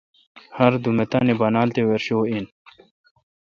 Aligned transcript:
ہردوم 0.57 0.97
اے،° 0.99 1.05
تانی 1.11 1.33
بانال 1.39 1.69
تے 1.75 1.81
ورشو 1.87 2.19
این۔ 2.29 2.45